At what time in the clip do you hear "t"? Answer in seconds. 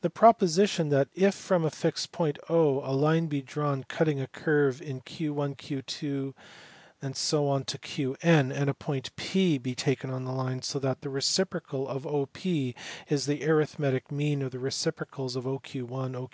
15.64-15.80